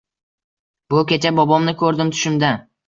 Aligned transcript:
Bu 0.95 1.03
kecha 1.13 1.35
bobomni 1.41 1.77
koʻrdim 1.85 2.15
tushimda– 2.19 2.55